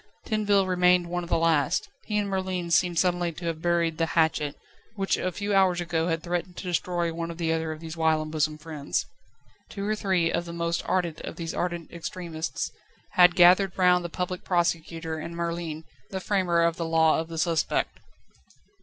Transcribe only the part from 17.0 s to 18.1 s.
of the Suspect.